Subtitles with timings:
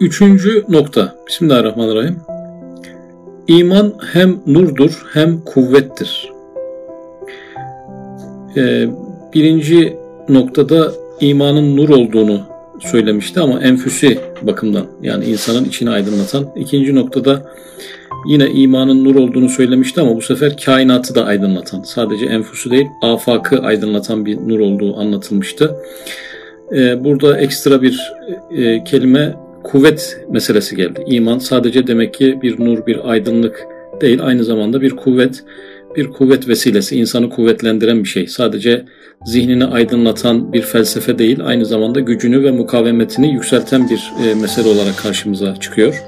[0.00, 1.14] Üçüncü nokta.
[1.26, 2.16] Bismillahirrahmanirrahim.
[3.48, 6.32] İman hem nurdur hem kuvvettir.
[8.56, 8.88] Ee,
[9.34, 9.96] birinci
[10.28, 12.40] noktada imanın nur olduğunu
[12.80, 16.46] söylemişti ama enfüsi bakımdan yani insanın içini aydınlatan.
[16.56, 17.52] İkinci noktada
[18.28, 21.82] yine imanın nur olduğunu söylemişti ama bu sefer kainatı da aydınlatan.
[21.82, 25.76] Sadece enfüsü değil afakı aydınlatan bir nur olduğu anlatılmıştı.
[26.72, 28.12] Ee, burada ekstra bir
[28.50, 31.04] e, kelime kuvvet meselesi geldi.
[31.06, 33.66] İman sadece demek ki bir nur, bir aydınlık
[34.00, 35.44] değil, aynı zamanda bir kuvvet,
[35.96, 38.26] bir kuvvet vesilesi, insanı kuvvetlendiren bir şey.
[38.26, 38.84] Sadece
[39.24, 44.98] zihnini aydınlatan bir felsefe değil, aynı zamanda gücünü ve mukavemetini yükselten bir e, mesele olarak
[44.98, 46.02] karşımıza çıkıyor.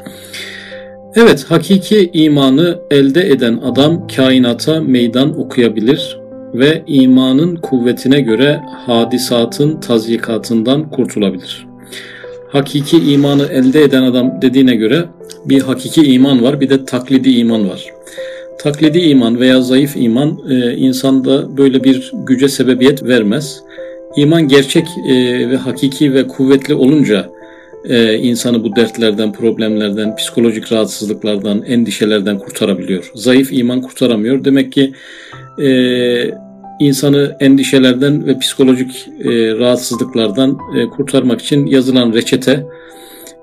[1.15, 6.19] Evet, hakiki imanı elde eden adam kainata meydan okuyabilir
[6.55, 11.67] ve imanın kuvvetine göre hadisatın tazyikatından kurtulabilir
[12.49, 15.05] hakiki imanı elde eden adam dediğine göre
[15.45, 17.87] bir hakiki iman var bir de taklidi iman var.
[18.59, 23.63] Taklidi iman veya zayıf iman e, insanda böyle bir güce sebebiyet vermez.
[24.17, 25.15] İman gerçek e,
[25.51, 27.29] ve hakiki ve kuvvetli olunca
[27.89, 33.11] e, insanı bu dertlerden, problemlerden, psikolojik rahatsızlıklardan, endişelerden kurtarabiliyor.
[33.15, 34.45] Zayıf iman kurtaramıyor.
[34.45, 34.93] Demek ki
[35.63, 35.69] e,
[36.81, 42.67] insanı endişelerden ve psikolojik e, rahatsızlıklardan e, kurtarmak için yazılan reçete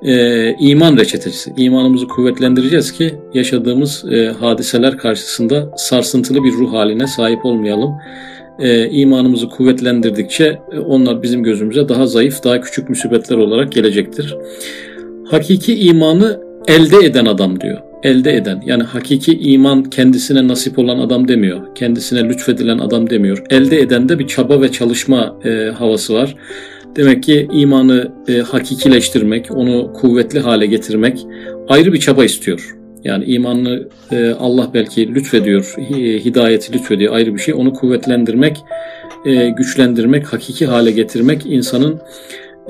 [0.04, 1.54] e, iman reçetesi.
[1.58, 7.92] İmanımızı kuvvetlendireceğiz ki yaşadığımız e, hadiseler karşısında sarsıntılı bir ruh haline sahip olmayalım.
[8.60, 14.38] E, imanımızı kuvvetlendirdikçe e, onlar bizim gözümüze daha zayıf, daha küçük musibetler olarak gelecektir.
[15.26, 21.28] Hakiki imanı elde eden adam diyor elde eden yani hakiki iman kendisine nasip olan adam
[21.28, 21.76] demiyor.
[21.76, 23.44] Kendisine lütfedilen adam demiyor.
[23.50, 26.36] Elde eden de bir çaba ve çalışma e, havası var.
[26.96, 31.26] Demek ki imanı e, hakikileştirmek, onu kuvvetli hale getirmek
[31.70, 32.76] ayrı bir çaba istiyor.
[33.04, 35.76] Yani imanı e, Allah belki lütfediyor,
[36.26, 37.54] hidayeti lütfediyor ayrı bir şey.
[37.54, 38.58] Onu kuvvetlendirmek,
[39.26, 42.02] e, güçlendirmek, hakiki hale getirmek insanın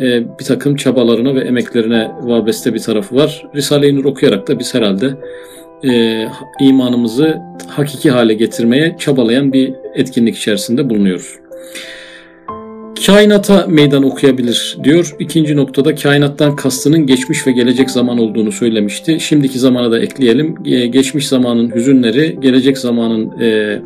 [0.01, 3.47] e, bir takım çabalarına ve emeklerine vabeste bir tarafı var.
[3.55, 5.13] Risale-i Nur okuyarak da biz herhalde
[5.87, 6.25] e,
[6.61, 7.37] imanımızı
[7.67, 11.35] hakiki hale getirmeye çabalayan bir etkinlik içerisinde bulunuyoruz.
[13.05, 15.15] Kainata meydan okuyabilir diyor.
[15.19, 19.19] İkinci noktada kainattan kastının geçmiş ve gelecek zaman olduğunu söylemişti.
[19.19, 20.63] Şimdiki zamana da ekleyelim.
[20.91, 23.79] Geçmiş zamanın hüzünleri, gelecek zamanın e,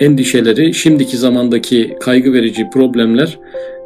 [0.00, 3.38] endişeleri, şimdiki zamandaki kaygı verici problemler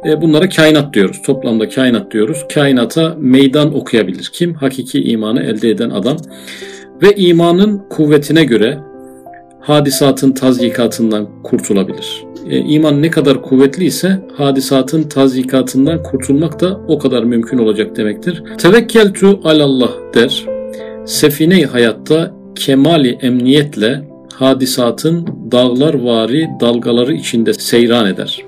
[0.05, 1.21] e, bunlara kainat diyoruz.
[1.25, 2.45] Toplamda kainat diyoruz.
[2.53, 4.29] Kainata meydan okuyabilir.
[4.33, 4.53] Kim?
[4.53, 6.17] Hakiki imanı elde eden adam.
[7.01, 8.77] Ve imanın kuvvetine göre
[9.59, 12.23] hadisatın tazyikatından kurtulabilir.
[12.49, 18.43] E, iman ne kadar kuvvetli ise hadisatın tazyikatından kurtulmak da o kadar mümkün olacak demektir.
[18.57, 20.45] Tevekkeltu alallah der.
[21.05, 28.45] Sefine hayatta kemali emniyetle hadisatın dağlar vari dalgaları içinde seyran eder.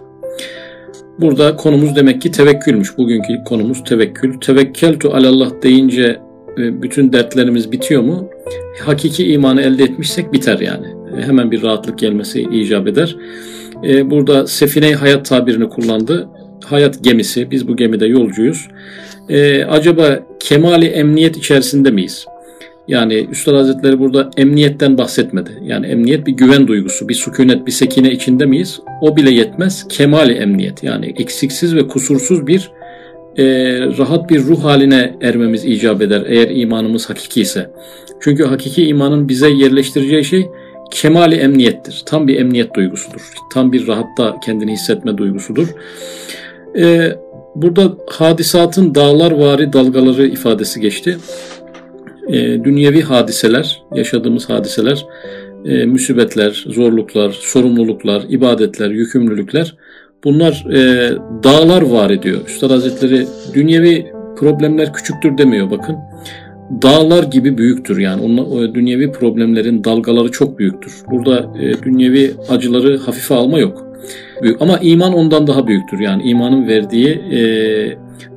[1.20, 2.98] Burada konumuz demek ki tevekkülmüş.
[2.98, 4.40] Bugünkü konumuz tevekkül.
[4.40, 6.20] Tevekkeltu alallah deyince
[6.58, 8.30] e, bütün dertlerimiz bitiyor mu?
[8.86, 10.88] Hakiki imanı elde etmişsek biter yani.
[11.18, 13.16] E, hemen bir rahatlık gelmesi icap eder.
[13.88, 16.30] E, burada sefine hayat tabirini kullandı.
[16.66, 18.68] Hayat gemisi, biz bu gemide yolcuyuz.
[19.70, 22.26] Acaba kemali emniyet içerisinde miyiz?
[22.88, 25.50] Yani Üstad Hazretleri burada emniyetten bahsetmedi.
[25.64, 28.80] Yani emniyet bir güven duygusu, bir sükunet, bir sekine içinde miyiz?
[29.02, 29.88] O bile yetmez.
[29.88, 32.72] Kemali emniyet yani eksiksiz ve kusursuz bir
[33.38, 33.46] e,
[33.80, 37.70] rahat bir ruh haline ermemiz icap eder eğer imanımız hakiki ise.
[38.20, 40.48] Çünkü hakiki imanın bize yerleştireceği şey
[40.92, 42.04] kemali emniyettir.
[42.06, 43.22] Tam bir emniyet duygusudur.
[43.54, 45.68] Tam bir rahatta kendini hissetme duygusudur.
[46.78, 47.12] Ee,
[47.56, 51.18] burada hadisatın dağlar vari dalgaları ifadesi geçti
[52.30, 55.06] e, dünyevi hadiseler, yaşadığımız hadiseler,
[55.66, 59.76] e, müsibetler, zorluklar, sorumluluklar, ibadetler, yükümlülükler
[60.24, 61.12] bunlar e,
[61.44, 62.42] dağlar var ediyor.
[62.48, 65.96] Üstad Hazretleri dünyevi problemler küçüktür demiyor bakın.
[66.82, 68.22] Dağlar gibi büyüktür yani.
[68.22, 70.94] Onun, dünyevi problemlerin dalgaları çok büyüktür.
[71.12, 73.88] Burada e, dünyevi acıları hafife alma yok.
[74.44, 74.62] Büyük.
[74.62, 76.00] Ama iman ondan daha büyüktür.
[76.00, 77.40] Yani imanın verdiği e,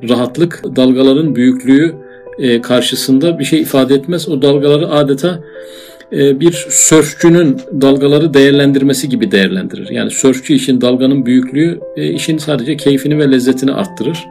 [0.09, 1.95] rahatlık, dalgaların büyüklüğü
[2.39, 4.29] e, karşısında bir şey ifade etmez.
[4.29, 5.39] O dalgaları adeta
[6.13, 9.89] e, bir sörfçünün dalgaları değerlendirmesi gibi değerlendirir.
[9.89, 14.27] Yani sörfçü için dalganın büyüklüğü e, işin sadece keyfini ve lezzetini arttırır.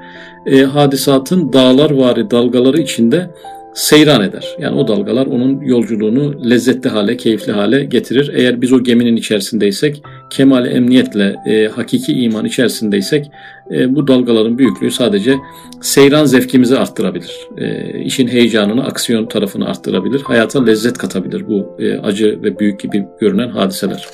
[0.73, 3.31] Hadisatın dağlar vari dalgaları içinde
[3.75, 4.45] seyran eder.
[4.59, 8.31] Yani o dalgalar onun yolculuğunu lezzetli hale, keyifli hale getirir.
[8.35, 13.31] Eğer biz o geminin içerisindeysek, kemal emniyetle e, hakiki iman içerisindeysek
[13.71, 15.37] e, bu dalgaların büyüklüğü sadece
[15.81, 17.33] seyran zevkimizi arttırabilir.
[17.59, 20.21] E, işin heyecanını, aksiyon tarafını arttırabilir.
[20.21, 24.07] Hayata lezzet katabilir bu e, acı ve büyük gibi görünen hadiseler.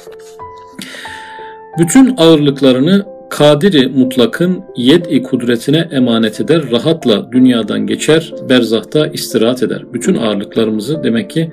[1.79, 9.85] Bütün ağırlıklarını Kadiri mutlakın yed-i kudretine emanet eder, rahatla dünyadan geçer, berzahta istirahat eder.
[9.93, 11.51] Bütün ağırlıklarımızı demek ki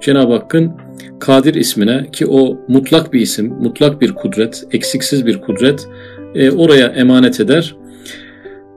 [0.00, 0.72] Cenab-ı Hakk'ın
[1.20, 5.88] Kadir ismine ki o mutlak bir isim, mutlak bir kudret, eksiksiz bir kudret
[6.34, 7.76] e, oraya emanet eder.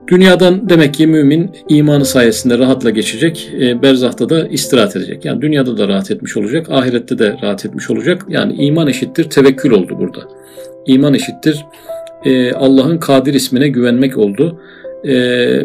[0.08, 5.26] Dünyadan demek ki mümin imanı sayesinde rahatla geçecek, e, berzahta da istirahat edecek.
[5.26, 8.26] Yani dünyada da rahat etmiş olacak, ahirette de rahat etmiş olacak.
[8.30, 10.20] Yani iman eşittir tevekkül oldu burada.
[10.86, 11.66] İman eşittir
[12.26, 14.60] e, Allah'ın Kadir ismine güvenmek oldu.
[15.08, 15.16] E,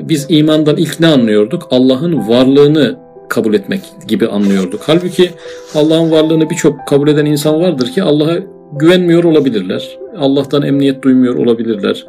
[0.08, 1.68] biz imandan ilk ne anlıyorduk?
[1.70, 4.80] Allah'ın varlığını kabul etmek gibi anlıyorduk.
[4.86, 5.30] Halbuki
[5.74, 8.38] Allah'ın varlığını birçok kabul eden insan vardır ki Allah'a
[8.72, 9.98] güvenmiyor olabilirler.
[10.18, 12.06] Allah'tan emniyet duymuyor olabilirler.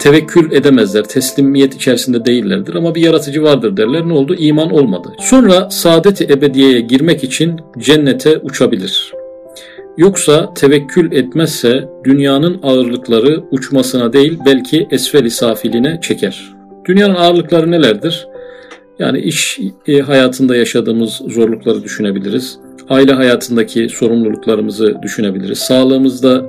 [0.00, 4.08] Tevekkül edemezler, teslimiyet içerisinde değillerdir ama bir yaratıcı vardır derler.
[4.08, 4.34] Ne oldu?
[4.34, 5.08] İman olmadı.
[5.20, 9.12] Sonra saadet-i ebediyeye girmek için cennete uçabilir.
[9.98, 16.54] Yoksa tevekkül etmezse dünyanın ağırlıkları uçmasına değil belki esfeli safiline çeker.
[16.84, 18.28] Dünyanın ağırlıkları nelerdir?
[18.98, 22.58] Yani iş e, hayatında yaşadığımız zorlukları düşünebiliriz.
[22.88, 25.58] Aile hayatındaki sorumluluklarımızı düşünebiliriz.
[25.58, 26.44] Sağlığımızda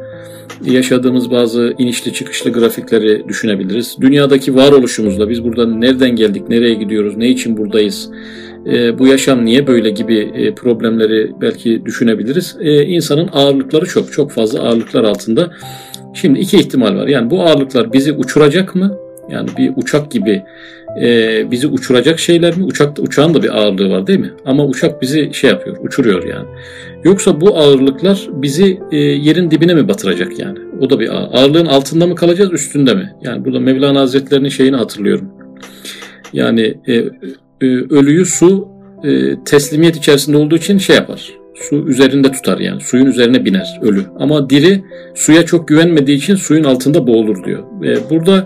[0.66, 3.96] yaşadığımız bazı inişli çıkışlı grafikleri düşünebiliriz.
[4.02, 8.10] Dünyadaki varoluşumuzla biz burada nereden geldik, nereye gidiyoruz, ne için buradayız,
[8.66, 12.58] e, bu yaşam niye böyle gibi e, problemleri belki düşünebiliriz.
[12.60, 15.52] E, insanın ağırlıkları çok, çok fazla ağırlıklar altında.
[16.14, 17.08] Şimdi iki ihtimal var.
[17.08, 18.98] Yani bu ağırlıklar bizi uçuracak mı?
[19.30, 20.44] Yani bir uçak gibi
[21.02, 22.64] e, bizi uçuracak şeyler mi?
[22.64, 24.34] Uçak, uçağın da bir ağırlığı var değil mi?
[24.46, 26.48] Ama uçak bizi şey yapıyor, uçuruyor yani.
[27.04, 30.60] Yoksa bu ağırlıklar bizi e, yerin dibine mi batıracak yani?
[30.82, 31.30] O da bir ağır.
[31.34, 33.14] ağırlığın altında mı kalacağız, üstünde mi?
[33.22, 35.32] Yani burada Mevlana Hazretleri'nin şeyini hatırlıyorum.
[36.34, 37.06] Yani e,
[37.62, 38.68] e, ölüyü su
[39.04, 41.34] e, teslimiyet içerisinde olduğu için şey yapar.
[41.56, 42.82] Su üzerinde tutar yani.
[42.82, 44.04] Suyun üzerine biner ölü.
[44.20, 44.84] Ama diri
[45.16, 47.64] suya çok güvenmediği için suyun altında boğulur diyor.
[47.86, 48.46] E, burada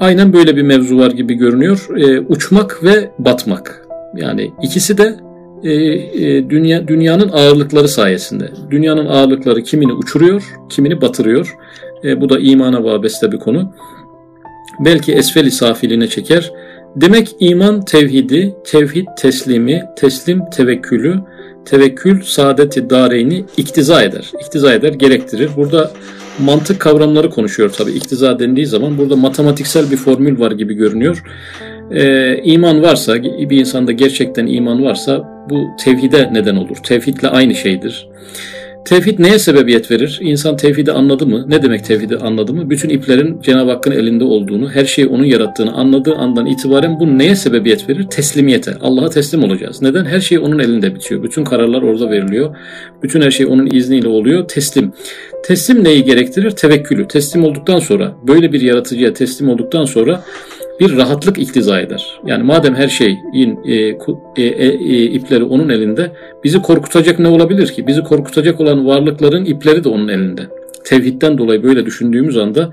[0.00, 1.86] aynen böyle bir mevzu var gibi görünüyor.
[1.96, 3.86] E, uçmak ve batmak.
[4.16, 5.16] Yani ikisi de
[5.64, 8.50] e, e, dünya dünyanın ağırlıkları sayesinde.
[8.70, 11.56] Dünyanın ağırlıkları kimini uçuruyor, kimini batırıyor.
[12.04, 13.72] E, bu da imana vabeste bir konu.
[14.84, 16.52] Belki esfeli safiline çeker.
[16.96, 21.20] Demek iman tevhidi, tevhid teslimi, teslim tevekkülü,
[21.64, 24.30] tevekkül saadeti dareyni iktiza eder.
[24.40, 25.50] İktiza eder, gerektirir.
[25.56, 25.90] Burada
[26.38, 27.90] mantık kavramları konuşuyor tabii.
[27.90, 31.22] İktiza dendiği zaman burada matematiksel bir formül var gibi görünüyor.
[31.90, 36.76] Ee, iman varsa, bir insanda gerçekten iman varsa bu tevhide neden olur.
[36.76, 38.08] Tevhidle aynı şeydir.
[38.84, 40.18] Tevhid neye sebebiyet verir?
[40.22, 41.44] İnsan tevhidi anladı mı?
[41.48, 42.70] Ne demek tevhidi anladı mı?
[42.70, 47.36] Bütün iplerin Cenab-ı Hakk'ın elinde olduğunu, her şeyi onun yarattığını anladığı andan itibaren bu neye
[47.36, 48.06] sebebiyet verir?
[48.10, 48.74] Teslimiyete.
[48.80, 49.82] Allah'a teslim olacağız.
[49.82, 50.04] Neden?
[50.04, 51.22] Her şey onun elinde bitiyor.
[51.22, 52.56] Bütün kararlar orada veriliyor.
[53.02, 54.48] Bütün her şey onun izniyle oluyor.
[54.48, 54.92] Teslim.
[55.44, 56.50] Teslim neyi gerektirir?
[56.50, 57.08] Tevekkülü.
[57.08, 60.24] Teslim olduktan sonra, böyle bir yaratıcıya teslim olduktan sonra
[60.80, 62.20] bir rahatlık iktiza eder.
[62.26, 66.12] Yani madem her şeyin e, e, e, e, ipleri onun elinde,
[66.44, 67.86] bizi korkutacak ne olabilir ki?
[67.86, 70.42] Bizi korkutacak olan varlıkların ipleri de onun elinde.
[70.84, 72.70] Tevhidden dolayı böyle düşündüğümüz anda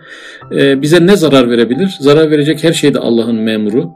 [0.55, 1.97] e, bize ne zarar verebilir?
[1.99, 3.91] Zarar verecek her şey de Allah'ın memuru.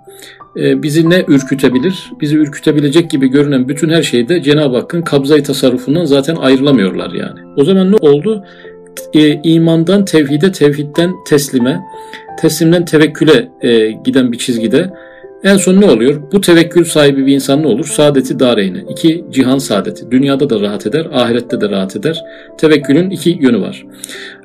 [0.58, 2.12] E, bizi ne ürkütebilir?
[2.22, 7.40] Bizi ürkütebilecek gibi görünen bütün her şeyde Cenab-ı Hakk'ın kabzayı tasarrufundan zaten ayrılamıyorlar yani.
[7.58, 8.44] O zaman ne oldu?
[9.14, 11.82] E, imandan tevhide, tevhidden teslime,
[12.42, 14.90] teslimden tevekküle e, giden bir çizgide
[15.44, 16.22] en son ne oluyor?
[16.32, 17.86] Bu tevekkül sahibi bir insan ne olur?
[17.86, 18.84] Saadeti dareyne.
[18.90, 20.12] İki cihan saadeti.
[20.12, 22.24] Dünyada da rahat eder, ahirette de rahat eder.
[22.58, 23.86] Tevekkülün iki yönü var.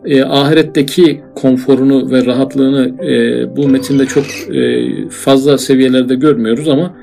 [0.04, 4.24] E, ahiretteki konforunu ve rahatlığını e, bu metinde çok
[4.54, 6.94] e, fazla seviyelerde görmüyoruz ama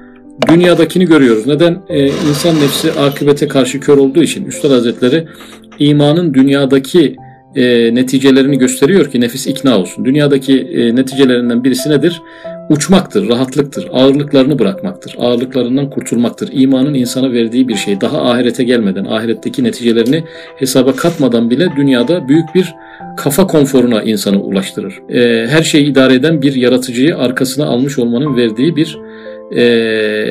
[0.50, 1.48] dünyadakini görüyoruz.
[1.48, 1.78] Neden?
[1.90, 5.28] E, insan nefsi akıbete karşı kör olduğu için Üstad Hazretleri
[5.80, 7.16] imanın dünyadaki
[7.56, 10.06] e, neticelerini gösteriyor ki nefis ikna olsun.
[10.06, 12.22] Dünyadaki e, neticelerinden birisi nedir?
[12.70, 16.50] Uçmaktır, rahatlıktır, ağırlıklarını bırakmaktır, ağırlıklarından kurtulmaktır.
[16.52, 18.02] İmanın insana verdiği bir şey.
[18.02, 20.24] Daha ahirete gelmeden, ahiretteki neticelerini
[20.56, 22.76] hesaba katmadan bile dünyada büyük bir
[23.18, 25.02] kafa konforuna insanı ulaştırır.
[25.10, 28.98] E, her şeyi idare eden bir yaratıcıyı arkasına almış olmanın verdiği bir
[29.52, 29.64] e,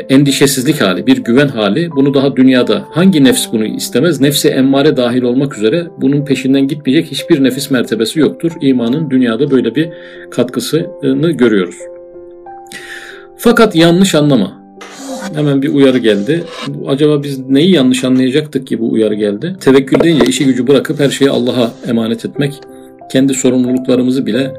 [0.09, 1.91] endişesizlik hali, bir güven hali.
[1.91, 4.21] Bunu daha dünyada hangi nefs bunu istemez?
[4.21, 8.53] Nefsi emmare dahil olmak üzere bunun peşinden gitmeyecek hiçbir nefis mertebesi yoktur.
[8.61, 9.89] İmanın dünyada böyle bir
[10.31, 11.77] katkısını görüyoruz.
[13.37, 14.63] Fakat yanlış anlama.
[15.35, 16.45] hemen bir uyarı geldi.
[16.87, 19.57] Acaba biz neyi yanlış anlayacaktık ki bu uyarı geldi?
[19.61, 22.61] Tevekkül deyince işi gücü bırakıp her şeyi Allah'a emanet etmek,
[23.13, 24.55] kendi sorumluluklarımızı bile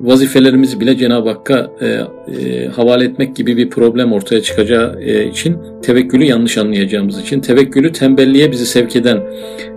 [0.00, 5.56] vazifelerimizi bile Cenab-ı Hakk'a e, e, havale etmek gibi bir problem ortaya çıkacağı e, için
[5.82, 9.22] tevekkülü yanlış anlayacağımız için tevekkülü tembelliğe bizi sevk eden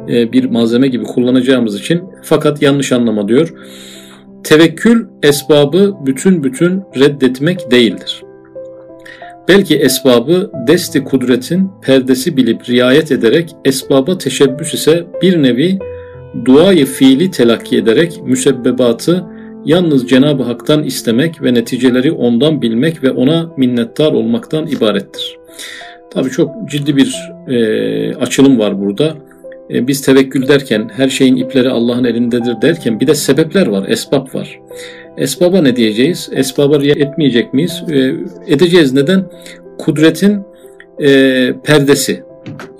[0.09, 3.53] e, bir malzeme gibi kullanacağımız için fakat yanlış anlama diyor.
[4.43, 8.23] Tevekkül esbabı bütün bütün reddetmek değildir.
[9.47, 15.79] Belki esbabı desti kudretin perdesi bilip riayet ederek esbaba teşebbüs ise bir nevi
[16.45, 19.32] duayı fiili telakki ederek müsebbebatı
[19.65, 25.37] yalnız Cenab-ı Hak'tan istemek ve neticeleri ondan bilmek ve ona minnettar olmaktan ibarettir.
[26.11, 27.15] Tabi çok ciddi bir
[27.47, 29.15] e, açılım var burada.
[29.69, 34.35] E, biz tevekkül derken her şeyin ipleri Allah'ın elindedir derken bir de sebepler var, esbab
[34.35, 34.59] var.
[35.17, 36.29] Esbaba ne diyeceğiz?
[36.33, 37.83] Esbaba riayet etmeyecek miyiz?
[37.91, 38.13] E,
[38.47, 38.93] edeceğiz.
[38.93, 39.25] Neden?
[39.77, 40.41] Kudretin
[40.99, 41.09] e,
[41.63, 42.23] perdesi.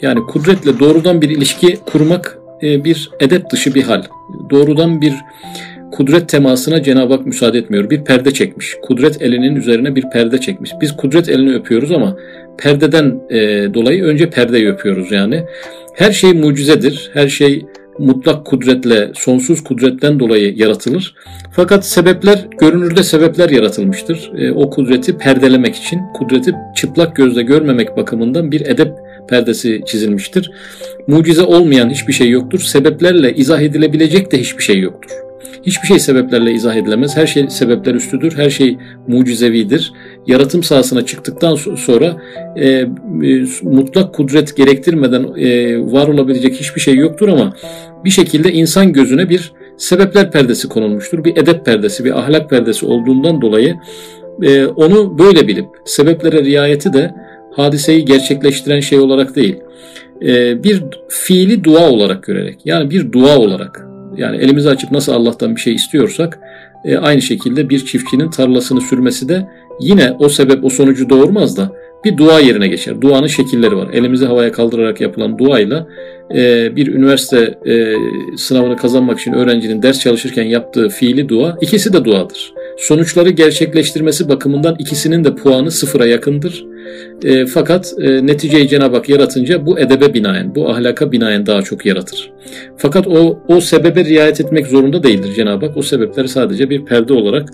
[0.01, 4.03] Yani kudretle doğrudan bir ilişki kurmak e, bir edep dışı bir hal.
[4.49, 5.13] Doğrudan bir
[5.93, 7.89] kudret temasına Cenab-ı Hak müsaade etmiyor.
[7.89, 8.75] Bir perde çekmiş.
[8.81, 10.71] Kudret elinin üzerine bir perde çekmiş.
[10.81, 12.17] Biz kudret elini öpüyoruz ama
[12.57, 13.37] perdeden e,
[13.73, 15.43] dolayı önce perdeyi öpüyoruz yani.
[15.93, 17.11] Her şey mucizedir.
[17.13, 17.65] Her şey
[17.99, 21.15] mutlak kudretle, sonsuz kudretten dolayı yaratılır.
[21.51, 24.31] Fakat sebepler, görünürde sebepler yaratılmıştır.
[24.37, 28.91] E, o kudreti perdelemek için, kudreti çıplak gözle görmemek bakımından bir edep
[29.29, 30.51] perdesi çizilmiştir.
[31.07, 32.59] Mucize olmayan hiçbir şey yoktur.
[32.59, 35.32] Sebeplerle izah edilebilecek de hiçbir şey yoktur.
[35.63, 37.17] Hiçbir şey sebeplerle izah edilemez.
[37.17, 38.37] Her şey sebepler üstüdür.
[38.37, 39.93] Her şey mucizevidir.
[40.27, 42.21] Yaratım sahasına çıktıktan sonra
[42.55, 42.87] e, e,
[43.63, 47.53] mutlak kudret gerektirmeden e, var olabilecek hiçbir şey yoktur ama
[48.05, 51.23] bir şekilde insan gözüne bir sebepler perdesi konulmuştur.
[51.23, 53.75] Bir edep perdesi, bir ahlak perdesi olduğundan dolayı
[54.41, 57.15] e, onu böyle bilip sebeplere riayeti de
[57.55, 59.59] hadiseyi gerçekleştiren şey olarak değil,
[60.21, 65.55] e, bir fiili dua olarak görerek yani bir dua olarak yani elimizi açıp nasıl Allah'tan
[65.55, 66.39] bir şey istiyorsak
[66.85, 69.47] e, aynı şekilde bir çiftçinin tarlasını sürmesi de
[69.79, 71.71] yine o sebep o sonucu doğurmaz da
[72.05, 73.01] bir dua yerine geçer.
[73.01, 73.89] Duanın şekilleri var.
[73.93, 75.87] Elimizi havaya kaldırarak yapılan duayla
[76.35, 77.93] e, bir üniversite e,
[78.37, 82.53] sınavını kazanmak için öğrencinin ders çalışırken yaptığı fiili dua ikisi de duadır.
[82.83, 86.65] Sonuçları gerçekleştirmesi bakımından ikisinin de puanı sıfıra yakındır.
[87.23, 91.85] E, fakat e, neticeyi Cenab-ı Hak yaratınca bu edebe binaen, bu ahlaka binaen daha çok
[91.85, 92.31] yaratır.
[92.77, 95.77] Fakat o, o sebebe riayet etmek zorunda değildir Cenab-ı Hak.
[95.77, 97.49] O sebepleri sadece bir perde olarak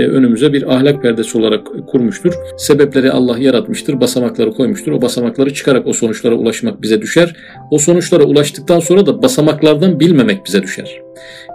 [0.00, 2.34] önümüze bir ahlak perdesi olarak kurmuştur.
[2.56, 4.92] Sebepleri Allah yaratmıştır, basamakları koymuştur.
[4.92, 7.36] O basamakları çıkarak o sonuçlara ulaşmak bize düşer.
[7.70, 11.00] O sonuçlara ulaştıktan sonra da basamaklardan bilmemek bize düşer.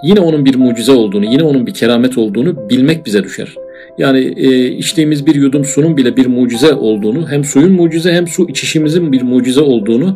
[0.03, 3.55] Yine onun bir mucize olduğunu, yine onun bir keramet olduğunu bilmek bize düşer.
[3.97, 8.49] Yani e, içtiğimiz bir yudum sunun bile bir mucize olduğunu, hem suyun mucize hem su
[8.49, 10.15] içişimizin bir mucize olduğunu,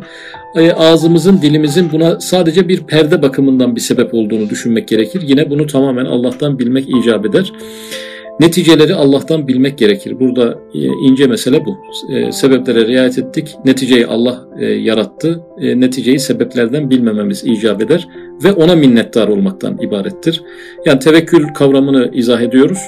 [0.56, 5.22] e, ağzımızın, dilimizin buna sadece bir perde bakımından bir sebep olduğunu düşünmek gerekir.
[5.26, 7.52] Yine bunu tamamen Allah'tan bilmek icap eder.
[8.40, 10.20] Neticeleri Allah'tan bilmek gerekir.
[10.20, 11.78] Burada e, ince mesele bu.
[12.14, 13.54] E, sebeplere riayet ettik.
[13.64, 15.40] Neticeyi Allah e, yarattı.
[15.58, 18.08] Neticeyi sebeplerden bilmememiz icap eder
[18.44, 20.42] ve ona minnettar olmaktan ibarettir.
[20.86, 22.78] Yani tevekkül kavramını izah ediyoruz.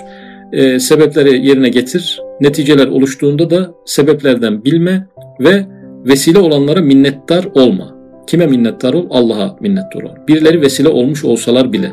[0.78, 2.20] Sebepleri yerine getir.
[2.40, 5.06] Neticeler oluştuğunda da sebeplerden bilme
[5.40, 5.66] ve
[6.06, 7.94] vesile olanlara minnettar olma.
[8.26, 9.06] Kime minnettar ol?
[9.10, 10.10] Allah'a minnettar ol.
[10.28, 11.92] Birileri vesile olmuş olsalar bile.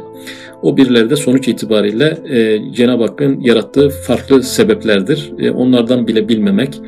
[0.62, 5.32] O birileri de sonuç itibariyle e, Cenab-ı Hakk'ın yarattığı farklı sebeplerdir.
[5.40, 6.82] E, onlardan bile bilmemek,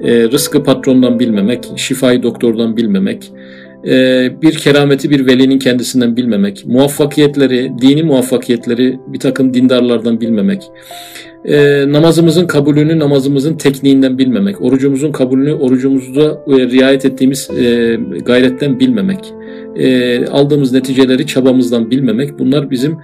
[0.00, 3.63] e, rızkı patrondan bilmemek, şifayı doktordan bilmemek, e,
[4.42, 10.62] bir kerameti bir velinin kendisinden bilmemek, muvaffakiyetleri, dini muvaffakiyetleri bir takım dindarlardan bilmemek,
[11.44, 19.34] e, namazımızın kabulünü namazımızın tekniğinden bilmemek, orucumuzun kabulünü orucumuzda e, riayet ettiğimiz e, gayretten bilmemek,
[19.76, 22.38] e, aldığımız neticeleri çabamızdan bilmemek.
[22.38, 22.96] Bunlar bizim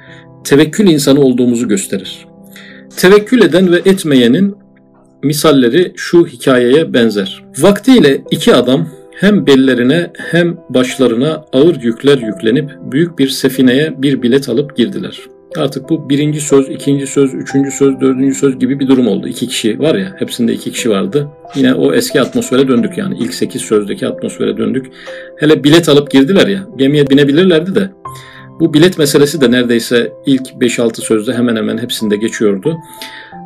[0.44, 2.26] tevekkül insanı olduğumuzu gösterir.
[2.96, 4.54] Tevekkül eden ve etmeyenin
[5.22, 7.44] misalleri şu hikayeye benzer.
[7.58, 8.88] Vaktiyle iki adam
[9.20, 15.20] hem bellerine hem başlarına ağır yükler yüklenip büyük bir sefineye bir bilet alıp girdiler.
[15.56, 19.28] Artık bu birinci söz, ikinci söz, üçüncü söz, dördüncü söz gibi bir durum oldu.
[19.28, 21.28] İki kişi var ya, hepsinde iki kişi vardı.
[21.56, 23.18] Yine o eski atmosfere döndük yani.
[23.20, 24.86] İlk sekiz sözdeki atmosfere döndük.
[25.36, 27.90] Hele bilet alıp girdiler ya, gemiye binebilirlerdi de.
[28.60, 32.76] Bu bilet meselesi de neredeyse ilk 5-6 sözde hemen hemen hepsinde geçiyordu.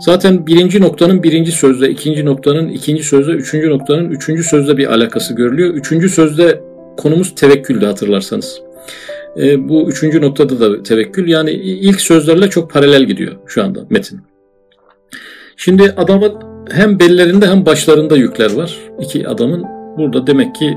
[0.00, 5.34] Zaten birinci noktanın birinci sözde, ikinci noktanın ikinci sözde, üçüncü noktanın üçüncü sözde bir alakası
[5.34, 5.74] görülüyor.
[5.74, 6.60] Üçüncü sözde
[6.96, 8.60] konumuz tevekküldü hatırlarsanız.
[9.36, 11.28] E, bu üçüncü noktada da tevekkül.
[11.28, 14.20] Yani ilk sözlerle çok paralel gidiyor şu anda metin.
[15.56, 16.26] Şimdi adama
[16.70, 18.78] hem bellerinde hem başlarında yükler var.
[19.00, 19.64] İki adamın
[19.98, 20.74] burada demek ki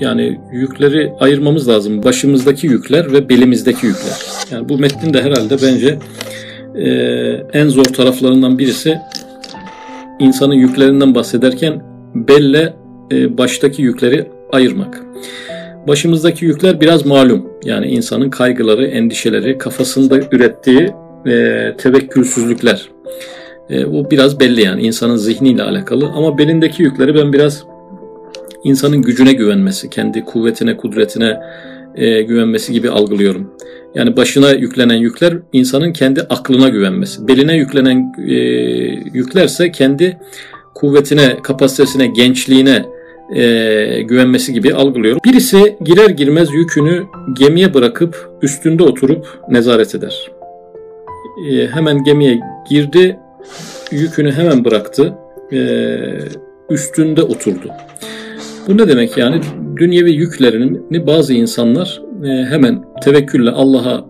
[0.00, 2.02] yani yükleri ayırmamız lazım.
[2.02, 4.18] Başımızdaki yükler ve belimizdeki yükler.
[4.50, 5.98] Yani bu metnin de herhalde bence
[6.74, 6.88] e,
[7.52, 8.98] en zor taraflarından birisi
[10.18, 11.82] insanın yüklerinden bahsederken
[12.14, 12.74] belle
[13.12, 15.02] e, baştaki yükleri ayırmak.
[15.88, 17.50] Başımızdaki yükler biraz malum.
[17.64, 20.92] Yani insanın kaygıları, endişeleri, kafasında ürettiği
[21.26, 22.88] e, tevekkülsüzlükler.
[23.70, 26.08] E, bu biraz belli yani insanın zihniyle alakalı.
[26.14, 27.64] Ama belindeki yükleri ben biraz
[28.64, 31.40] insanın gücüne güvenmesi, kendi kuvvetine, kudretine
[31.94, 33.50] e, güvenmesi gibi algılıyorum.
[33.94, 37.28] Yani başına yüklenen yükler insanın kendi aklına güvenmesi.
[37.28, 38.34] Beline yüklenen e,
[39.12, 40.18] yüklerse kendi
[40.74, 42.84] kuvvetine, kapasitesine, gençliğine
[43.34, 45.20] e, güvenmesi gibi algılıyorum.
[45.24, 50.30] Birisi girer girmez yükünü gemiye bırakıp üstünde oturup nezaret eder.
[51.50, 53.18] E, hemen gemiye girdi,
[53.90, 55.14] yükünü hemen bıraktı,
[55.52, 55.58] e,
[56.70, 57.68] üstünde oturdu.
[58.68, 59.40] Bu ne demek yani?
[59.76, 64.04] Dünyevi yüklerini bazı insanlar hemen tevekkülle Allah'a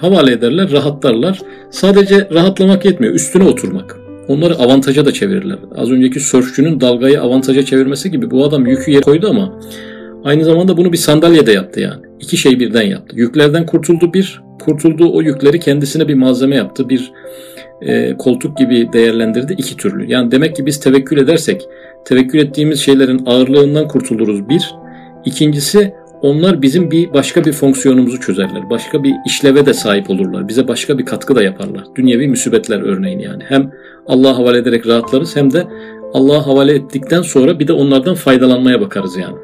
[0.00, 1.40] havale ederler, rahatlarlar.
[1.70, 3.96] Sadece rahatlamak yetmiyor, üstüne oturmak.
[4.28, 5.58] Onları avantaja da çevirirler.
[5.76, 9.60] Az önceki sörfçünün dalgayı avantaja çevirmesi gibi bu adam yükü yere koydu ama
[10.24, 12.02] aynı zamanda bunu bir sandalyede yaptı yani.
[12.20, 13.16] İki şey birden yaptı.
[13.16, 16.88] Yüklerden kurtuldu bir, kurtulduğu o yükleri kendisine bir malzeme yaptı.
[16.88, 17.12] Bir
[17.82, 20.10] e, koltuk gibi değerlendirdi iki türlü.
[20.10, 21.62] Yani demek ki biz tevekkül edersek
[22.04, 24.74] tevekkül ettiğimiz şeylerin ağırlığından kurtuluruz bir.
[25.24, 28.70] İkincisi onlar bizim bir başka bir fonksiyonumuzu çözerler.
[28.70, 30.48] Başka bir işleve de sahip olurlar.
[30.48, 31.84] Bize başka bir katkı da yaparlar.
[31.96, 33.42] Dünyevi müsibetler örneğin yani.
[33.48, 33.72] Hem
[34.06, 35.66] Allah'a havale ederek rahatlarız hem de
[36.14, 39.36] Allah'a havale ettikten sonra bir de onlardan faydalanmaya bakarız yani.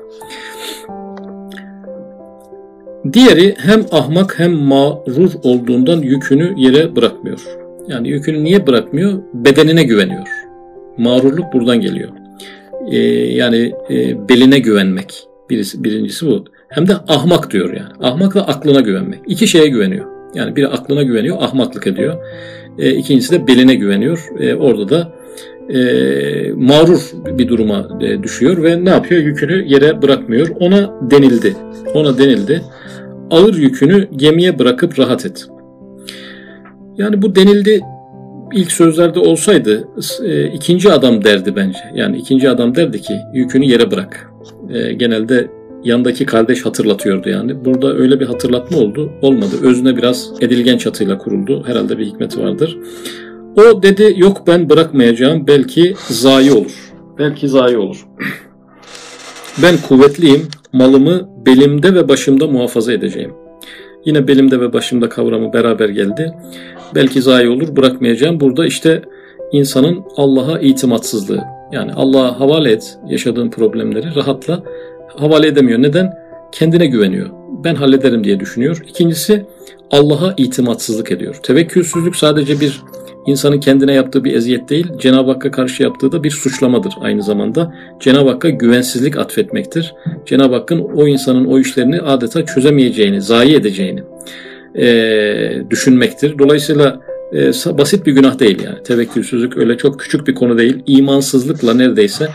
[3.12, 7.40] Diğeri hem ahmak hem mağrur olduğundan yükünü yere bırakmıyor.
[7.88, 9.22] Yani yükünü niye bırakmıyor?
[9.34, 10.26] Bedenine güveniyor.
[10.98, 12.08] Mağrurluk buradan geliyor.
[12.90, 12.98] Ee,
[13.32, 15.26] yani e, beline güvenmek.
[15.50, 16.44] Birisi, birincisi bu.
[16.68, 17.92] Hem de ahmak diyor yani.
[18.00, 19.20] Ahmak da aklına güvenmek.
[19.26, 20.06] İki şeye güveniyor.
[20.34, 22.14] Yani biri aklına güveniyor, ahmaklık ediyor.
[22.78, 24.28] E, ikincisi de beline güveniyor.
[24.40, 25.12] E, orada da
[25.68, 25.78] e,
[26.52, 29.22] mağrur bir duruma e, düşüyor ve ne yapıyor?
[29.22, 30.48] Yükünü yere bırakmıyor.
[30.60, 31.56] Ona denildi.
[31.94, 32.62] Ona denildi.
[33.30, 35.46] Ağır yükünü gemiye bırakıp rahat et.
[36.96, 37.80] Yani bu denildi
[38.52, 39.88] ilk sözlerde olsaydı
[40.24, 41.78] e, ikinci adam derdi bence.
[41.94, 44.30] Yani ikinci adam derdi ki yükünü yere bırak.
[44.70, 45.48] E, genelde
[45.86, 47.64] yandaki kardeş hatırlatıyordu yani.
[47.64, 49.12] Burada öyle bir hatırlatma oldu.
[49.22, 49.56] Olmadı.
[49.62, 51.62] Özüne biraz edilgen çatıyla kuruldu.
[51.66, 52.78] Herhalde bir hikmeti vardır.
[53.56, 55.46] O dedi yok ben bırakmayacağım.
[55.46, 56.92] Belki zayi olur.
[57.18, 58.06] Belki zayi olur.
[59.62, 60.42] Ben kuvvetliyim.
[60.72, 63.32] Malımı belimde ve başımda muhafaza edeceğim.
[64.04, 66.32] Yine belimde ve başımda kavramı beraber geldi.
[66.94, 68.40] Belki zayi olur bırakmayacağım.
[68.40, 69.02] Burada işte
[69.52, 71.44] insanın Allah'a itimatsızlığı.
[71.72, 74.62] Yani Allah'a havale et yaşadığın problemleri rahatla
[75.16, 75.82] havale edemiyor.
[75.82, 76.12] Neden?
[76.52, 77.30] Kendine güveniyor.
[77.64, 78.82] Ben hallederim diye düşünüyor.
[78.88, 79.44] İkincisi
[79.90, 81.34] Allah'a itimatsızlık ediyor.
[81.42, 82.82] Tevekkülsüzlük sadece bir
[83.26, 87.74] insanın kendine yaptığı bir eziyet değil, Cenab-ı Hakk'a karşı yaptığı da bir suçlamadır aynı zamanda.
[88.00, 89.94] Cenab-ı Hakk'a güvensizlik atfetmektir.
[90.26, 94.02] Cenab-ı Hakk'ın o insanın o işlerini adeta çözemeyeceğini, zayi edeceğini
[94.78, 94.86] e,
[95.70, 96.38] düşünmektir.
[96.38, 97.00] Dolayısıyla
[97.32, 97.48] e,
[97.78, 98.82] basit bir günah değil yani.
[98.82, 100.82] Tevekkülsüzlük öyle çok küçük bir konu değil.
[100.86, 102.28] İmansızlıkla neredeyse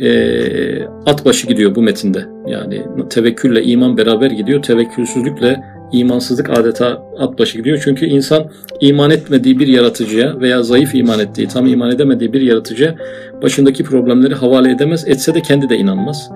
[0.00, 2.24] e, at başı gidiyor bu metinde.
[2.46, 4.62] Yani tevekkülle iman beraber gidiyor.
[4.62, 5.60] Tevekkülsüzlükle
[5.92, 7.80] imansızlık adeta at başı gidiyor.
[7.84, 12.94] Çünkü insan iman etmediği bir yaratıcıya veya zayıf iman ettiği, tam iman edemediği bir yaratıcıya
[13.42, 15.08] başındaki problemleri havale edemez.
[15.08, 16.30] Etse de kendi de inanmaz.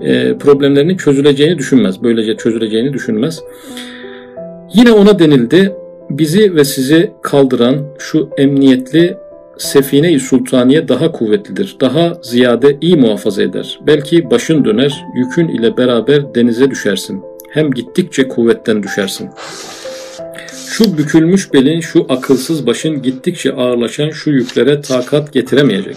[0.00, 2.02] E, problemlerinin çözüleceğini düşünmez.
[2.02, 3.40] Böylece çözüleceğini düşünmez.
[4.74, 5.72] Yine ona denildi,
[6.10, 9.16] bizi ve sizi kaldıran şu emniyetli
[9.60, 13.80] Sefine-i Sultaniye daha kuvvetlidir, daha ziyade iyi muhafaza eder.
[13.86, 17.22] Belki başın döner, yükün ile beraber denize düşersin.
[17.50, 19.30] Hem gittikçe kuvvetten düşersin.
[20.66, 25.96] Şu bükülmüş belin, şu akılsız başın gittikçe ağırlaşan şu yüklere takat getiremeyecek.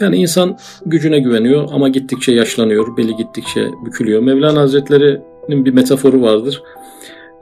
[0.00, 4.22] Yani insan gücüne güveniyor ama gittikçe yaşlanıyor, beli gittikçe bükülüyor.
[4.22, 6.62] Mevlana Hazretleri'nin bir metaforu vardır.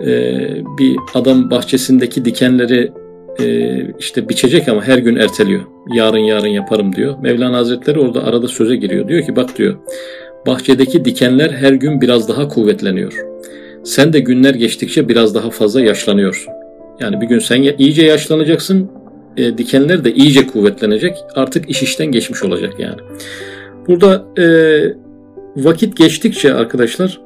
[0.00, 2.92] Ee, bir adam bahçesindeki dikenleri
[3.40, 5.60] e, işte biçecek ama her gün erteliyor.
[5.94, 7.14] Yarın yarın yaparım diyor.
[7.22, 9.08] Mevlana Hazretleri orada arada söze giriyor.
[9.08, 9.76] Diyor ki bak diyor
[10.46, 13.12] bahçedeki dikenler her gün biraz daha kuvvetleniyor.
[13.84, 16.52] Sen de günler geçtikçe biraz daha fazla yaşlanıyorsun.
[17.00, 18.90] Yani bir gün sen iyice yaşlanacaksın,
[19.36, 21.16] e, dikenler de iyice kuvvetlenecek.
[21.34, 23.00] Artık iş işten geçmiş olacak yani.
[23.88, 24.46] Burada e,
[25.56, 27.20] vakit geçtikçe arkadaşlar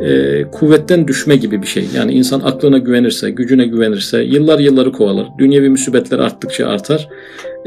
[0.00, 1.84] e, kuvvetten düşme gibi bir şey.
[1.94, 5.26] Yani insan aklına güvenirse, gücüne güvenirse, yıllar yılları kovalar.
[5.38, 7.08] Dünyevi müsibetler arttıkça artar.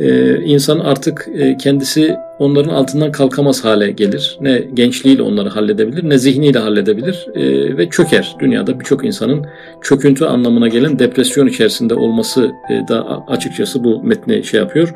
[0.02, 4.38] E, insan artık e, kendisi onların altından kalkamaz hale gelir.
[4.42, 8.36] Ne gençliğiyle onları halledebilir ne zihniyle halledebilir e, ve çöker.
[8.40, 9.46] Dünyada birçok insanın
[9.82, 14.94] çöküntü anlamına gelen depresyon içerisinde olması e, da açıkçası bu metni şey yapıyor.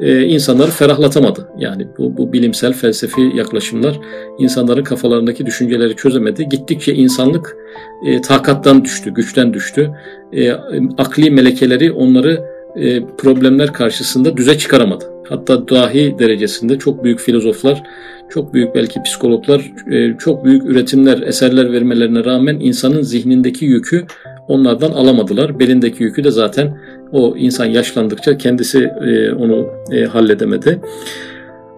[0.00, 1.48] İnsanları ferahlatamadı.
[1.58, 4.00] Yani bu, bu bilimsel felsefi yaklaşımlar
[4.38, 6.48] insanların kafalarındaki düşünceleri çözemedi.
[6.48, 7.56] Gittikçe insanlık
[8.22, 9.90] takattan düştü, güçten düştü.
[10.98, 12.57] Akli melekeleri onları
[13.18, 15.04] problemler karşısında düze çıkaramadı.
[15.28, 17.82] Hatta dahi derecesinde çok büyük filozoflar,
[18.28, 24.04] çok büyük belki psikologlar, e, çok büyük üretimler, eserler vermelerine rağmen insanın zihnindeki yükü
[24.48, 25.58] onlardan alamadılar.
[25.58, 26.78] Belindeki yükü de zaten
[27.12, 29.66] o insan yaşlandıkça kendisi e, onu
[30.12, 30.80] halledemedi.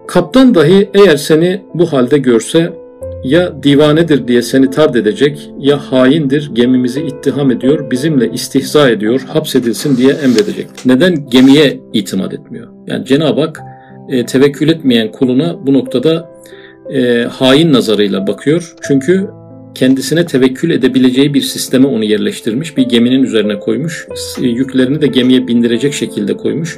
[0.07, 2.80] Kaptan dahi eğer seni bu halde görse
[3.23, 9.97] ya divanedir diye seni tard edecek ya haindir gemimizi ittiham ediyor bizimle istihza ediyor hapsedilsin
[9.97, 10.67] diye emredecek.
[10.85, 12.67] Neden gemiye itimat etmiyor?
[12.87, 13.61] Yani Cenab-ı Hak
[14.09, 16.31] e, tevekkül etmeyen kuluna bu noktada
[16.93, 18.73] e, hain nazarıyla bakıyor.
[18.87, 19.27] Çünkü
[19.75, 22.77] kendisine tevekkül edebileceği bir sisteme onu yerleştirmiş.
[22.77, 24.07] Bir geminin üzerine koymuş.
[24.41, 26.77] Yüklerini de gemiye bindirecek şekilde koymuş.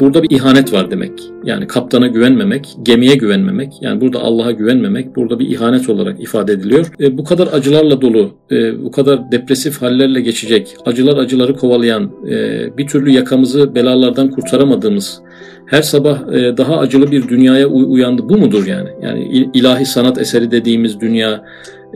[0.00, 1.12] Burada bir ihanet var demek.
[1.44, 6.92] Yani kaptana güvenmemek, gemiye güvenmemek, yani burada Allah'a güvenmemek burada bir ihanet olarak ifade ediliyor.
[7.00, 12.76] E, bu kadar acılarla dolu, e, bu kadar depresif hallerle geçecek, acılar acıları kovalayan, e,
[12.78, 15.20] bir türlü yakamızı belalardan kurtaramadığımız,
[15.66, 18.28] her sabah e, daha acılı bir dünyaya uyandı.
[18.28, 18.88] Bu mudur yani?
[19.02, 21.44] Yani ilahi sanat eseri dediğimiz dünya,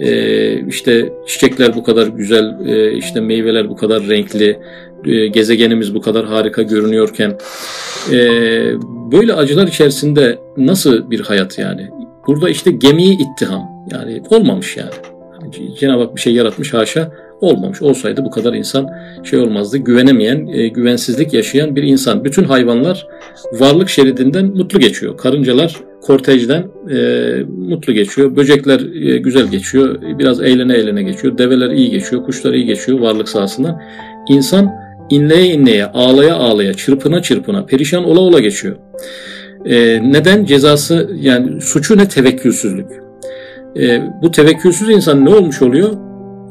[0.01, 4.59] e, işte çiçekler bu kadar güzel, e, işte meyveler bu kadar renkli,
[5.05, 7.39] e, gezegenimiz bu kadar harika görünüyorken
[8.13, 8.19] e,
[9.13, 11.89] böyle acılar içerisinde nasıl bir hayat yani?
[12.27, 14.91] Burada işte gemiyi ittiham yani olmamış yani.
[15.43, 17.83] yani Cenab-ı Hak bir şey yaratmış haşa olmamış.
[17.83, 18.89] Olsaydı bu kadar insan
[19.25, 19.79] şey olmazdı.
[19.79, 22.25] Güvenemeyen, e, güvensizlik yaşayan bir insan.
[22.25, 23.07] Bütün hayvanlar
[23.53, 25.17] varlık şeridinden mutlu geçiyor.
[25.17, 26.99] Karıncalar kortejden e,
[27.59, 28.37] mutlu geçiyor.
[28.37, 29.99] Böcekler e, güzel geçiyor.
[30.19, 31.39] Biraz eğlene eğlene geçiyor.
[31.39, 32.25] Develer iyi geçiyor.
[32.25, 33.83] Kuşlar iyi geçiyor varlık sahasından.
[34.29, 34.71] İnsan
[35.11, 38.77] inleye inleye, ağlaya ağlaya, çırpına çırpına, perişan ola ola geçiyor.
[39.65, 40.45] E, neden?
[40.45, 42.09] Cezası yani suçu ne?
[42.09, 42.91] Tevekkülsüzlük.
[43.77, 45.93] E, bu tevekkülsüz insan ne olmuş oluyor?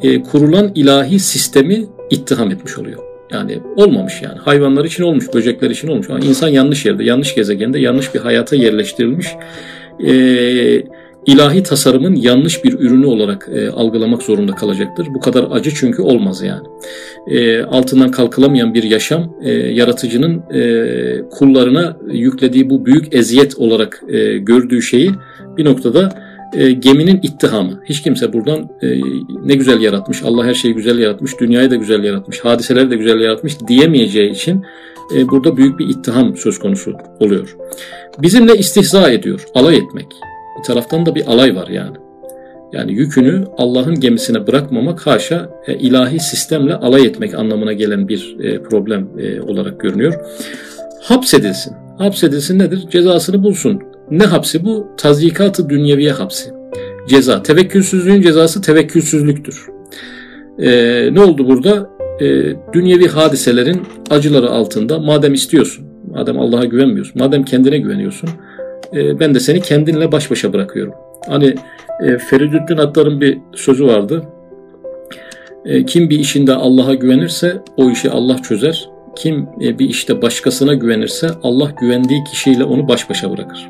[0.02, 3.09] E, kurulan ilahi sistemi ittiham etmiş oluyor.
[3.32, 4.40] Yani olmamış yani.
[4.40, 6.10] Hayvanlar için olmuş, böcekler için olmuş.
[6.10, 9.28] Ama insan yanlış yerde, yanlış gezegende, yanlış bir hayata yerleştirilmiş.
[10.00, 10.84] Eee
[11.26, 15.08] ilahi tasarımın yanlış bir ürünü olarak e, algılamak zorunda kalacaktır.
[15.16, 16.68] Bu kadar acı çünkü olmaz yani.
[17.28, 24.38] E, altından kalkılamayan bir yaşam e, yaratıcının e, kullarına yüklediği bu büyük eziyet olarak e,
[24.38, 25.12] gördüğü şeyi
[25.58, 27.80] bir noktada e, geminin ittihamı.
[27.86, 28.88] Hiç kimse buradan e,
[29.46, 33.20] ne güzel yaratmış, Allah her şeyi güzel yaratmış, dünyayı da güzel yaratmış, hadiseleri de güzel
[33.20, 34.66] yaratmış diyemeyeceği için
[35.16, 37.56] e, burada büyük bir ittiham söz konusu oluyor.
[38.22, 40.08] Bizimle istihza ediyor, alay etmek.
[40.60, 41.98] Bir taraftan da bir alay var yani.
[42.74, 48.64] Yani yükünü Allah'ın gemisine bırakmamak haşa e, ilahi sistemle alay etmek anlamına gelen bir e,
[48.64, 50.14] problem e, olarak görünüyor.
[51.02, 51.74] Hapsedilsin.
[51.98, 52.86] Hapsedilsin nedir?
[52.92, 53.82] Cezasını bulsun.
[54.12, 54.88] Ne hapsi bu?
[54.98, 56.52] Tazyikatı dünyeviye hapsi.
[57.08, 57.44] Ceza.
[57.44, 59.68] Tevekkülsüzlüğün cezası tevekkülsüzlüktür.
[60.60, 61.90] Ee, ne oldu burada?
[62.22, 68.30] Ee, dünyevi hadiselerin acıları altında madem istiyorsun, madem Allah'a güvenmiyorsun, madem kendine güveniyorsun,
[68.94, 70.94] e, ben de seni kendinle baş başa bırakıyorum.
[71.28, 71.56] Hani
[72.04, 74.24] e, Feridüddin Attar'ın bir sözü vardı.
[75.66, 78.90] E, kim bir işinde Allah'a güvenirse o işi Allah çözer.
[79.20, 83.70] Kim e, bir işte başkasına güvenirse Allah güvendiği kişiyle onu baş başa bırakır.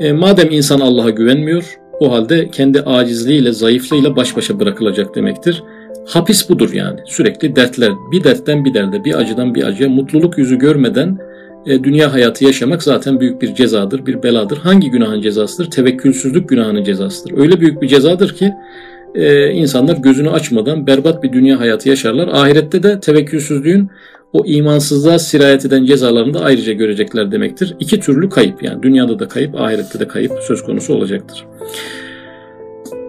[0.00, 5.62] E, madem insan Allah'a güvenmiyor, o halde kendi acizliğiyle, zayıflığıyla baş başa bırakılacak demektir.
[6.06, 7.00] Hapis budur yani.
[7.06, 11.18] Sürekli dertler, bir dertten bir derde, bir acıdan bir acıya, mutluluk yüzü görmeden
[11.66, 14.58] e, dünya hayatı yaşamak zaten büyük bir cezadır, bir beladır.
[14.58, 15.70] Hangi günahın cezasıdır?
[15.70, 17.38] Tevekkülsüzlük günahının cezasıdır.
[17.38, 18.52] Öyle büyük bir cezadır ki
[19.52, 22.28] insanlar gözünü açmadan berbat bir dünya hayatı yaşarlar.
[22.28, 23.90] Ahirette de tevekkülsüzlüğün
[24.34, 27.76] o imansızlığa sirayet eden cezalarını da ayrıca görecekler demektir.
[27.80, 31.46] İki türlü kayıp yani dünyada da kayıp, ahirette de kayıp söz konusu olacaktır.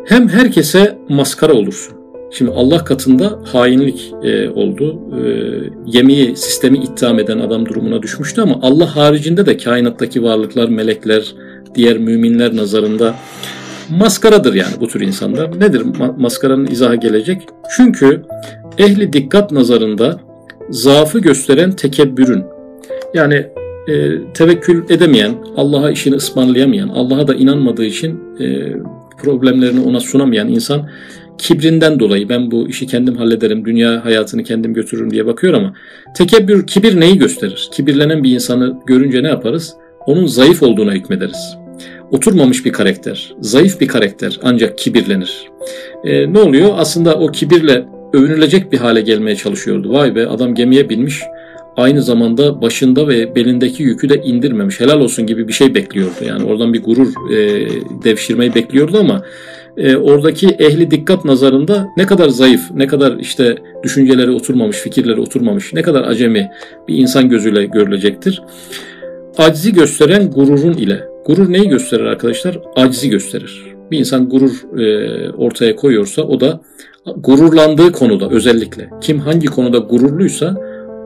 [0.06, 1.94] Hem herkese maskara olursun.
[2.32, 5.00] Şimdi Allah katında hainlik e, oldu.
[5.14, 5.22] E,
[5.86, 11.36] yemeği, sistemi ittiham eden adam durumuna düşmüştü ama Allah haricinde de kainattaki varlıklar, melekler,
[11.76, 13.16] diğer müminler nazarında
[13.90, 15.60] maskaradır yani bu tür insanlar.
[15.60, 17.42] Nedir ma- maskaranın izahı gelecek?
[17.78, 18.24] Çünkü
[18.78, 20.25] ehli dikkat nazarında
[20.70, 22.44] zaafı gösteren tekebbürün
[23.14, 23.48] yani
[23.88, 23.94] e,
[24.34, 28.74] tevekkül edemeyen, Allah'a işini ısmarlayamayan, Allah'a da inanmadığı için e,
[29.24, 30.90] problemlerini ona sunamayan insan
[31.38, 35.74] kibrinden dolayı ben bu işi kendim hallederim, dünya hayatını kendim götürürüm diye bakıyor ama
[36.18, 37.70] tekebbür, kibir neyi gösterir?
[37.72, 39.76] Kibirlenen bir insanı görünce ne yaparız?
[40.06, 41.58] Onun zayıf olduğuna hükmederiz.
[42.12, 45.50] Oturmamış bir karakter, zayıf bir karakter ancak kibirlenir.
[46.04, 46.70] E, ne oluyor?
[46.78, 49.94] Aslında o kibirle övünülecek bir hale gelmeye çalışıyordu.
[49.94, 51.22] Vay be adam gemiye binmiş,
[51.78, 54.80] aynı zamanda başında ve belindeki yükü de indirmemiş.
[54.80, 56.16] Helal olsun gibi bir şey bekliyordu.
[56.28, 57.68] Yani oradan bir gurur e,
[58.04, 59.24] devşirmeyi bekliyordu ama
[59.78, 65.74] e, oradaki ehli dikkat nazarında ne kadar zayıf, ne kadar işte düşünceleri oturmamış, fikirleri oturmamış,
[65.74, 66.52] ne kadar acemi
[66.88, 68.42] bir insan gözüyle görülecektir.
[69.38, 71.04] Acizi gösteren gururun ile.
[71.26, 72.60] Gurur neyi gösterir arkadaşlar?
[72.76, 73.64] Acizi gösterir.
[73.92, 76.62] Bir insan gurur e, ortaya koyuyorsa o da
[77.06, 80.56] gururlandığı konuda özellikle kim hangi konuda gururluysa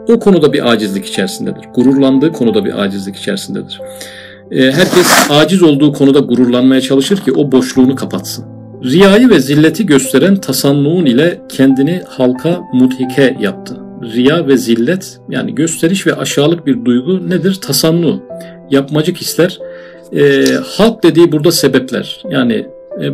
[0.08, 1.62] o konuda bir acizlik içerisindedir.
[1.76, 3.82] Gururlandığı konuda bir acizlik içerisindedir.
[4.52, 8.46] E, herkes aciz olduğu konuda gururlanmaya çalışır ki o boşluğunu kapatsın.
[8.84, 13.78] Riyayı ve zilleti gösteren tasannuğun ile kendini halka mudhike yaptı.
[14.14, 17.54] Riya ve zillet yani gösteriş ve aşağılık bir duygu nedir?
[17.62, 18.24] Tasannu,
[18.72, 19.60] yapmacık hisler.
[20.16, 22.24] E, halk dediği burada sebepler.
[22.30, 22.66] Yani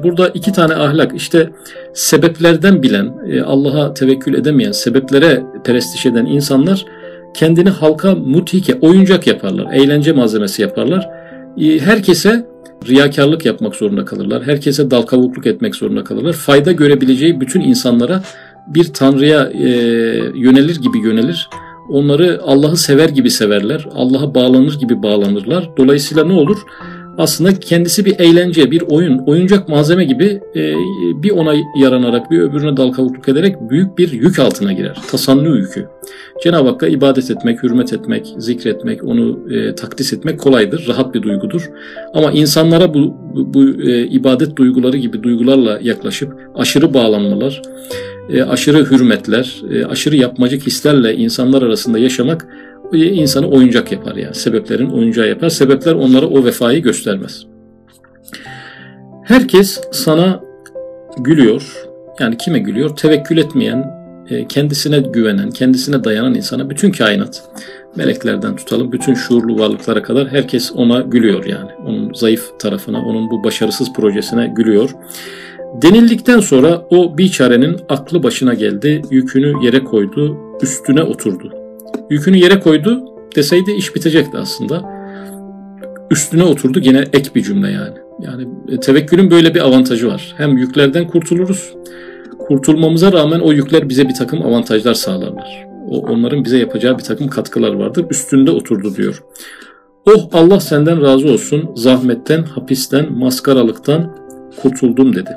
[0.04, 1.50] burada iki tane ahlak işte
[1.94, 6.86] sebeplerden bilen, e, Allah'a tevekkül edemeyen, sebeplere perestiş eden insanlar
[7.34, 11.10] kendini halka mutike, oyuncak yaparlar, eğlence malzemesi yaparlar.
[11.58, 12.46] E, herkese
[12.88, 14.44] riyakarlık yapmak zorunda kalırlar.
[14.44, 16.34] Herkese dal kavukluk etmek zorunda kalırlar.
[16.34, 18.22] Fayda görebileceği bütün insanlara
[18.68, 19.50] bir tanrıya
[20.36, 21.50] yönelir gibi yönelir.
[21.90, 23.88] Onları Allah'ı sever gibi severler.
[23.96, 25.70] Allah'a bağlanır gibi bağlanırlar.
[25.78, 26.58] Dolayısıyla ne olur?
[27.18, 30.74] Aslında kendisi bir eğlence, bir oyun, oyuncak malzeme gibi e,
[31.24, 34.98] bir ona yaranarak, bir öbürüne dal kavukluk ederek büyük bir yük altına girer.
[35.12, 35.86] Tasannu yükü.
[36.44, 41.70] Cenab-ı Hakk'a ibadet etmek, hürmet etmek, zikretmek, onu e, takdis etmek kolaydır, rahat bir duygudur.
[42.14, 47.62] Ama insanlara bu, bu, bu e, ibadet duyguları gibi duygularla yaklaşıp aşırı bağlanmalar,
[48.30, 52.48] e, aşırı hürmetler, e, aşırı yapmacık hislerle insanlar arasında yaşamak
[52.94, 54.36] insanı oyuncak yapar yani.
[54.36, 55.50] Sebeplerin oyuncağı yapar.
[55.50, 57.46] Sebepler onlara o vefayı göstermez.
[59.24, 60.42] Herkes sana
[61.18, 61.86] gülüyor.
[62.20, 62.96] Yani kime gülüyor?
[62.96, 63.86] Tevekkül etmeyen,
[64.30, 67.44] e, kendisine güvenen, kendisine dayanan insana bütün kainat,
[67.96, 71.70] meleklerden tutalım bütün şuurlu varlıklara kadar herkes ona gülüyor yani.
[71.88, 74.90] Onun zayıf tarafına, onun bu başarısız projesine gülüyor.
[75.82, 81.55] Denildikten sonra o biçarenin aklı başına geldi, yükünü yere koydu, üstüne oturdu
[82.10, 84.96] yükünü yere koydu deseydi iş bitecekti aslında.
[86.12, 87.98] Üstüne oturdu yine ek bir cümle yani.
[88.22, 90.34] Yani e, tevekkülün böyle bir avantajı var.
[90.38, 91.74] Hem yüklerden kurtuluruz.
[92.40, 95.66] Kurtulmamıza rağmen o yükler bize bir takım avantajlar sağlarlar.
[95.90, 98.06] O, onların bize yapacağı bir takım katkılar vardır.
[98.10, 99.24] Üstünde oturdu diyor.
[100.06, 101.70] Oh Allah senden razı olsun.
[101.76, 104.16] Zahmetten, hapisten, maskaralıktan
[104.62, 105.30] kurtuldum dedi.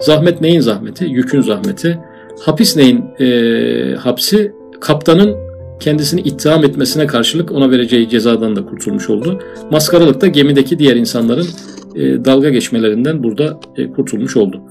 [0.00, 1.04] Zahmet neyin zahmeti?
[1.04, 1.98] Yükün zahmeti.
[2.40, 4.52] Hapis neyin e, hapsi?
[4.80, 5.51] Kaptanın
[5.82, 9.40] kendisini ittiham etmesine karşılık ona vereceği cezadan da kurtulmuş oldu.
[9.70, 11.46] Maskaralık da gemideki diğer insanların
[11.94, 14.62] e, dalga geçmelerinden burada e, kurtulmuş oldu.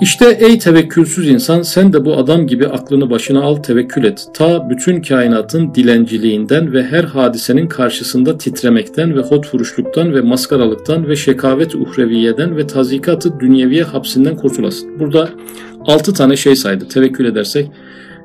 [0.00, 4.26] İşte ey tevekkülsüz insan sen de bu adam gibi aklını başına al tevekkül et.
[4.34, 11.16] Ta bütün kainatın dilenciliğinden ve her hadisenin karşısında titremekten ve hot vuruşluktan ve maskaralıktan ve
[11.16, 15.00] şekavet uhreviyeden ve tazikatı dünyeviye hapsinden kurtulasın.
[15.00, 15.28] Burada
[15.86, 17.70] altı tane şey saydı tevekkül edersek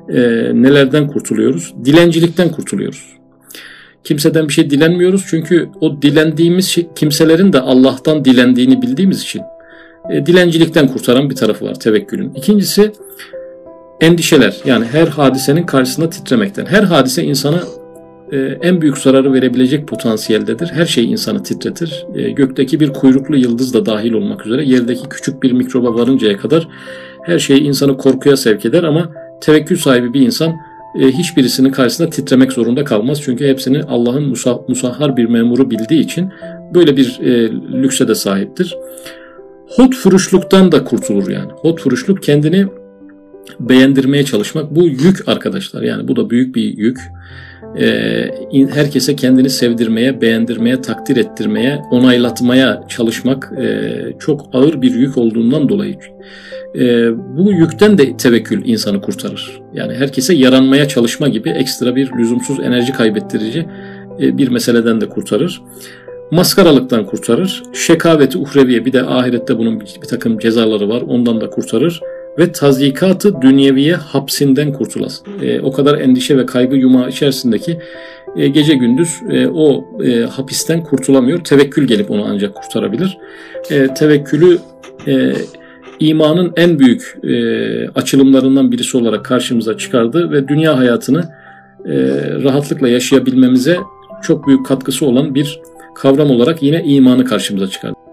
[0.08, 0.20] e,
[0.54, 1.74] nelerden kurtuluyoruz?
[1.84, 3.14] Dilencilikten kurtuluyoruz.
[4.04, 9.42] Kimseden bir şey dilenmiyoruz çünkü o dilendiğimiz şey, kimselerin de Allah'tan dilendiğini bildiğimiz için
[10.10, 12.34] e, dilencilikten kurtaran bir tarafı var tevekkülün.
[12.34, 12.92] İkincisi
[14.00, 16.66] endişeler yani her hadisenin karşısında titremekten.
[16.66, 17.62] Her hadise insana
[18.32, 20.66] e, en büyük zararı verebilecek potansiyeldedir.
[20.66, 22.06] Her şey insanı titretir.
[22.14, 26.68] E, gökteki bir kuyruklu yıldız da dahil olmak üzere yerdeki küçük bir mikroba varıncaya kadar
[27.22, 29.12] her şey insanı korkuya sevk eder ama
[29.44, 30.56] tevekkül sahibi bir insan
[31.00, 33.22] e, hiçbirisinin karşısında titremek zorunda kalmaz.
[33.22, 36.32] Çünkü hepsini Allah'ın musa, musahhar bir memuru bildiği için
[36.74, 38.76] böyle bir e, lükse de sahiptir.
[39.68, 41.52] Hot furuşluktan da kurtulur yani.
[41.52, 42.66] Hot furuşluk kendini
[43.60, 44.74] beğendirmeye çalışmak.
[44.74, 46.98] Bu yük arkadaşlar yani bu da büyük bir yük.
[47.80, 48.30] Ee,
[48.74, 55.96] herkese kendini sevdirmeye, beğendirmeye, takdir ettirmeye, onaylatmaya çalışmak e, çok ağır bir yük olduğundan dolayı
[56.74, 59.60] e, bu yükten de tevekkül insanı kurtarır.
[59.74, 63.66] Yani herkese yaranmaya çalışma gibi ekstra bir lüzumsuz enerji kaybettirici
[64.20, 65.62] e, bir meseleden de kurtarır.
[66.30, 67.62] Maskaralıktan kurtarır.
[67.72, 72.00] Şekaveti uhreviye bir de ahirette bunun bir takım cezaları var ondan da kurtarır.
[72.38, 75.26] Ve tazikatı dünyeviye hapsinden kurtulasın.
[75.42, 77.78] E, o kadar endişe ve kaygı yumağı içerisindeki
[78.36, 81.44] e, gece gündüz e, o e, hapisten kurtulamıyor.
[81.44, 83.18] Tevekkül gelip onu ancak kurtarabilir.
[83.70, 84.58] E, tevekkülü
[85.06, 85.32] e,
[86.00, 87.34] imanın en büyük e,
[87.88, 91.20] açılımlarından birisi olarak karşımıza çıkardı ve dünya hayatını
[91.84, 91.94] e,
[92.42, 93.76] rahatlıkla yaşayabilmemize
[94.22, 95.60] çok büyük katkısı olan bir
[95.94, 98.03] kavram olarak yine imanı karşımıza çıkardı.